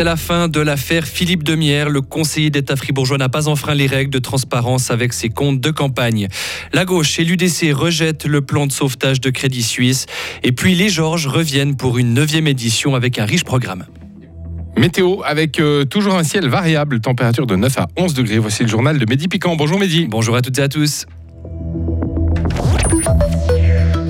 [0.00, 1.90] C'est la fin de l'affaire Philippe Demière.
[1.90, 5.70] Le conseiller d'État fribourgeois n'a pas enfreint les règles de transparence avec ses comptes de
[5.70, 6.26] campagne.
[6.72, 10.06] La gauche et l'UDC rejettent le plan de sauvetage de Crédit Suisse.
[10.42, 13.84] Et puis les Georges reviennent pour une neuvième édition avec un riche programme.
[14.78, 18.38] Météo avec euh, toujours un ciel variable, température de 9 à 11 degrés.
[18.38, 19.54] Voici le journal de Mehdi Piquant.
[19.54, 20.06] Bonjour Mehdi.
[20.06, 21.04] Bonjour à toutes et à tous.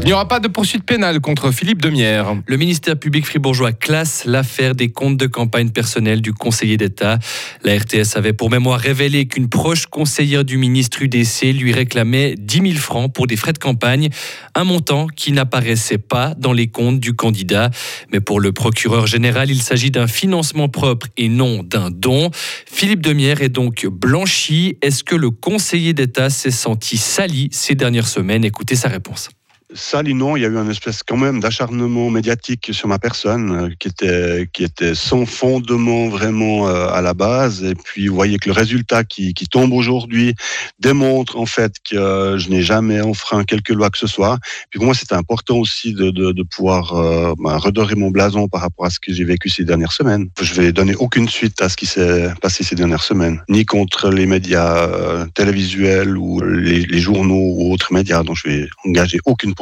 [0.02, 2.34] Il n'y aura pas de poursuite pénale contre Philippe Demière.
[2.46, 7.18] Le ministère public fribourgeois classe l'affaire des comptes de campagne personnels du conseiller d'État.
[7.62, 12.72] La RTS avait pour mémoire révélé qu'une proche conseillère du ministre UDC lui réclamait 10
[12.72, 14.08] 000 francs pour des frais de campagne,
[14.54, 17.70] un montant qui n'apparaissait pas dans les comptes du candidat.
[18.10, 22.30] Mais pour le procureur général, il s'agit d'un financement propre et non d'un don.
[22.66, 24.78] Philippe Demière est donc blanchi.
[24.82, 28.44] Est-ce que le conseiller d'État s'est senti sali ces dernières semaines?
[28.44, 29.28] Écoutez sa réponse.
[29.72, 33.50] Ça, non, il y a eu une espèce quand même d'acharnement médiatique sur ma personne
[33.52, 37.62] euh, qui était qui était sans fondement vraiment euh, à la base.
[37.62, 40.34] Et puis vous voyez que le résultat qui, qui tombe aujourd'hui
[40.80, 44.38] démontre en fait que euh, je n'ai jamais enfreint quelque loi que ce soit.
[44.70, 46.94] Puis pour moi, c'était important aussi de, de, pouvoir
[47.38, 50.28] bah, redorer mon blason par rapport à ce que j'ai vécu ces dernières semaines.
[50.40, 54.10] Je vais donner aucune suite à ce qui s'est passé ces dernières semaines, ni contre
[54.10, 58.22] les médias télévisuels ou les, les journaux ou autres médias.
[58.22, 59.54] Donc je vais engager aucune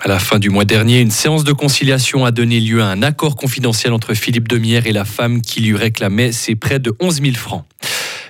[0.00, 3.02] À la fin du mois dernier, une séance de conciliation a donné lieu à un
[3.02, 7.22] accord confidentiel entre Philippe Demière et la femme qui lui réclamait ses près de 11
[7.22, 7.64] 000 francs.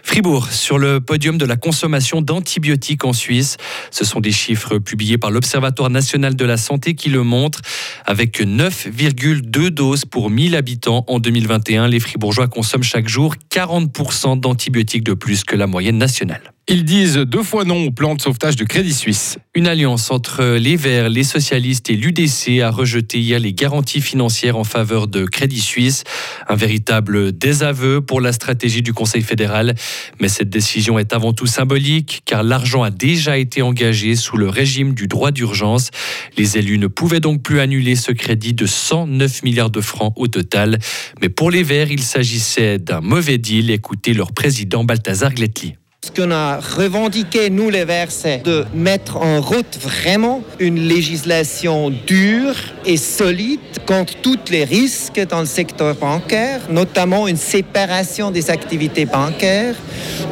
[0.03, 3.56] Fribourg, sur le podium de la consommation d'antibiotiques en Suisse.
[3.91, 7.62] Ce sont des chiffres publiés par l'Observatoire national de la santé qui le montrent.
[8.05, 15.05] Avec 9,2 doses pour 1000 habitants en 2021, les Fribourgeois consomment chaque jour 40% d'antibiotiques
[15.05, 16.53] de plus que la moyenne nationale.
[16.69, 19.37] Ils disent deux fois non au plan de sauvetage de Crédit Suisse.
[19.53, 24.57] Une alliance entre les Verts, les socialistes et l'UDC a rejeté hier les garanties financières
[24.57, 26.05] en faveur de Crédit Suisse.
[26.48, 29.75] Un véritable désaveu pour la stratégie du Conseil fédéral.
[30.20, 34.48] Mais cette décision est avant tout symbolique car l'argent a déjà été engagé sous le
[34.48, 35.91] régime du droit d'urgence.
[36.39, 40.29] Les élus ne pouvaient donc plus annuler ce crédit de 109 milliards de francs au
[40.29, 40.79] total.
[41.20, 43.69] Mais pour les Verts, il s'agissait d'un mauvais deal.
[43.73, 45.75] Écoutez leur président Balthazar Gletli.
[46.05, 51.90] Ce qu'on a revendiqué, nous les Verts, c'est de mettre en route vraiment une législation
[51.90, 58.51] dure et solide contre tous les risques dans le secteur bancaire, notamment une séparation des
[58.51, 59.77] activités bancaires.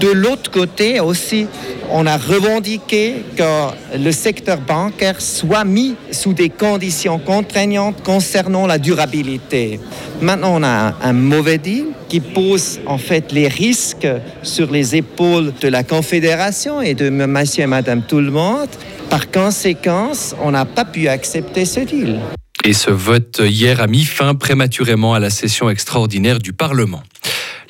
[0.01, 1.47] De l'autre côté aussi,
[1.89, 8.79] on a revendiqué que le secteur bancaire soit mis sous des conditions contraignantes concernant la
[8.79, 9.79] durabilité.
[10.21, 14.09] Maintenant, on a un mauvais deal qui pose en fait les risques
[14.43, 18.69] sur les épaules de la Confédération et de monsieur et madame tout le monde.
[19.09, 20.11] Par conséquent,
[20.43, 22.19] on n'a pas pu accepter ce deal.
[22.65, 27.03] Et ce vote hier a mis fin prématurément à la session extraordinaire du Parlement.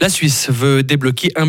[0.02, 1.44] La Suisse veut débloquer 1,5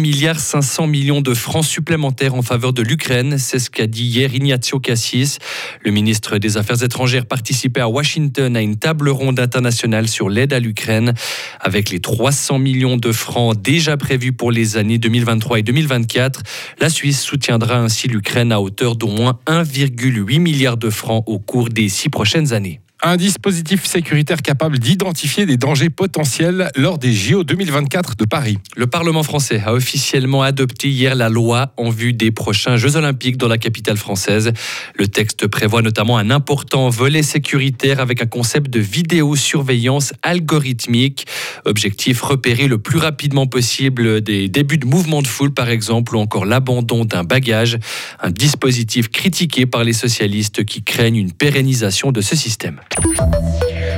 [0.86, 3.38] milliard de francs supplémentaires en faveur de l'Ukraine.
[3.38, 5.40] C'est ce qu'a dit hier Ignazio Cassis.
[5.86, 10.52] Le ministre des Affaires étrangères participait à Washington à une table ronde internationale sur l'aide
[10.52, 11.14] à l'Ukraine.
[11.62, 16.44] Avec les 300 millions de francs déjà prévus pour les années 2023 et 2024,
[16.82, 21.70] la Suisse soutiendra ainsi l'Ukraine à hauteur d'au moins 1,8 milliard de francs au cours
[21.70, 27.44] des six prochaines années un dispositif sécuritaire capable d'identifier des dangers potentiels lors des JO
[27.44, 28.60] 2024 de Paris.
[28.76, 33.38] Le Parlement français a officiellement adopté hier la loi en vue des prochains Jeux olympiques
[33.38, 34.54] dans la capitale française.
[34.96, 41.26] Le texte prévoit notamment un important volet sécuritaire avec un concept de vidéosurveillance algorithmique.
[41.66, 46.20] Objectif repérer le plus rapidement possible des débuts de mouvements de foule par exemple ou
[46.20, 47.80] encore l'abandon d'un bagage.
[48.22, 52.80] Un dispositif critiqué par les socialistes qui craignent une pérennisation de ce système.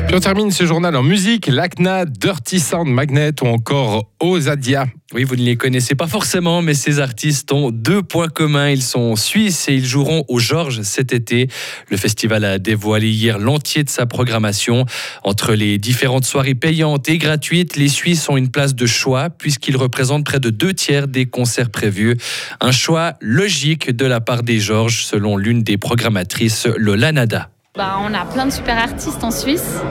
[0.08, 4.86] Puis on termine ce journal en musique, Lacna, Dirty Sound Magnet ou encore Ozadia.
[5.14, 8.70] Oui, vous ne les connaissez pas forcément, mais ces artistes ont deux points communs.
[8.70, 11.48] Ils sont suisses et ils joueront au Georges cet été.
[11.90, 14.86] Le festival a dévoilé hier l'entier de sa programmation.
[15.24, 19.78] Entre les différentes soirées payantes et gratuites, les Suisses ont une place de choix puisqu'ils
[19.78, 22.18] représentent près de deux tiers des concerts prévus.
[22.60, 27.53] Un choix logique de la part des Georges, selon l'une des programmatrices, Lola Nada.
[27.76, 29.82] Bah, on a plein de super artistes en Suisse.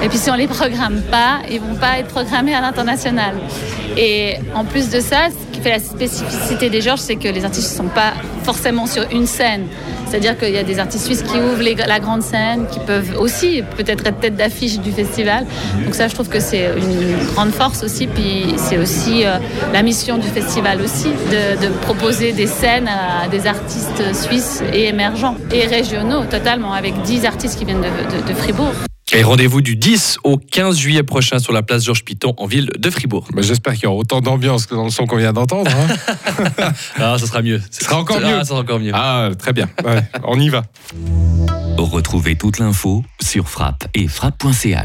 [0.00, 3.34] Et puis si on les programme pas, ils vont pas être programmés à l'international.
[3.96, 7.44] Et en plus de ça, ce qui fait la spécificité des Georges, c'est que les
[7.44, 8.12] artistes ne sont pas
[8.44, 9.66] forcément sur une scène.
[10.08, 13.62] C'est-à-dire qu'il y a des artistes suisses qui ouvrent la grande scène, qui peuvent aussi
[13.76, 15.46] peut-être être tête d'affiche du festival.
[15.84, 18.06] Donc ça, je trouve que c'est une grande force aussi.
[18.06, 19.38] Puis c'est aussi euh,
[19.72, 25.36] la mission du festival aussi, de, proposer des scènes à des artistes suisses et émergents
[25.52, 28.72] et régionaux totalement, avec 10 artistes qui viennent de Fribourg.
[29.18, 32.68] Et rendez-vous du 10 au 15 juillet prochain sur la place Georges Piton en ville
[32.78, 33.26] de Fribourg.
[33.32, 35.70] Bah, J'espère qu'il y aura autant d'ambiance que dans le son qu'on vient d'entendre.
[35.74, 36.72] hein.
[36.98, 37.62] Ah, ça sera mieux.
[37.70, 38.38] Ce sera encore Ah, mieux.
[38.40, 38.90] ça sera encore mieux.
[38.94, 39.68] Ah, très bien.
[39.86, 40.64] Ouais, on y va.
[41.78, 44.74] Retrouvez toute l'info sur frappe et frappe.ch.